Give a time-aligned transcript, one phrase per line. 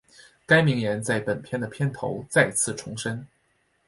[0.47, 3.27] 该名言在本片的片头再次重申。